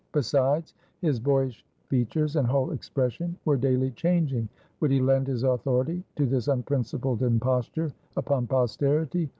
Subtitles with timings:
[0.13, 4.49] Besides, his boyish features and whole expression were daily changing.
[4.79, 9.29] Would he lend his authority to this unprincipled imposture upon Posterity?